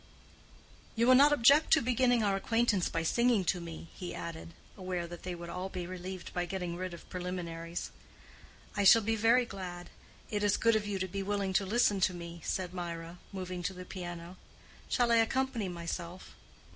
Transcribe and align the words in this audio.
"You 0.95 1.05
will 1.05 1.13
not 1.13 1.31
object 1.31 1.71
to 1.73 1.79
beginning 1.83 2.23
our 2.23 2.35
acquaintance 2.35 2.89
by 2.89 3.03
singing 3.03 3.45
to 3.45 3.61
me," 3.61 3.89
he 3.93 4.15
added, 4.15 4.55
aware 4.75 5.05
that 5.05 5.21
they 5.21 5.35
would 5.35 5.47
all 5.51 5.69
be 5.69 5.85
relieved 5.85 6.33
by 6.33 6.45
getting 6.47 6.75
rid 6.75 6.95
of 6.95 7.07
preliminaries. 7.11 7.91
"I 8.75 8.83
shall 8.83 9.03
be 9.03 9.15
very 9.15 9.45
glad. 9.45 9.91
It 10.31 10.41
is 10.43 10.57
good 10.57 10.75
of 10.75 10.87
you 10.87 10.97
to 10.97 11.07
be 11.07 11.21
willing 11.21 11.53
to 11.53 11.67
listen 11.67 11.99
to 12.01 12.15
me," 12.15 12.41
said 12.43 12.73
Mirah, 12.73 13.19
moving 13.31 13.61
to 13.61 13.73
the 13.73 13.85
piano. 13.85 14.37
"Shall 14.89 15.11
I 15.11 15.17
accompany 15.17 15.69
myself?" 15.69 16.33